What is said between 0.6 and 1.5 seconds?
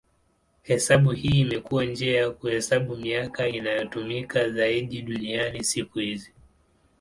Hesabu hii